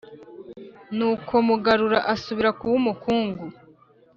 [0.97, 3.45] nuko mugarura asubira kuba umukungu,